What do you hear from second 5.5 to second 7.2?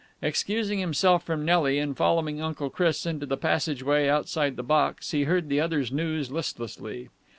other's news listlessly.